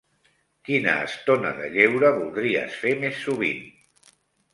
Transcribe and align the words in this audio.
Quina 0.69 0.93
estona 1.09 1.51
de 1.59 1.67
lleure 1.75 2.09
voldries 2.15 2.79
fer 2.87 2.95
més 3.05 3.21
sovint? 3.27 3.61